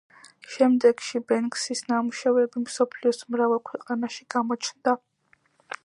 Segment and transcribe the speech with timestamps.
[0.51, 4.99] შემდეგში ბენქსის ნამუშევრები მსოფლიოს მრავალ ქვეყანაში გამოჩნდა.